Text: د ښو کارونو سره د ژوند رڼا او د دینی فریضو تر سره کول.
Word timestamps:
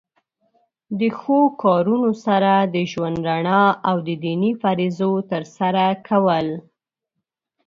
د 0.99 1.01
ښو 1.19 1.39
کارونو 1.63 2.11
سره 2.25 2.51
د 2.75 2.77
ژوند 2.91 3.17
رڼا 3.29 3.63
او 3.89 3.97
د 4.07 4.09
دینی 4.25 4.51
فریضو 4.61 5.11
تر 5.31 5.43
سره 5.57 5.83
کول. 6.07 6.47